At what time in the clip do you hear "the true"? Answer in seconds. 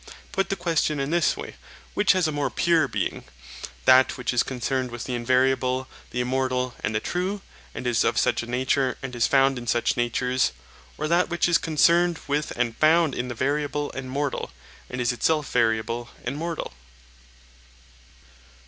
6.95-7.43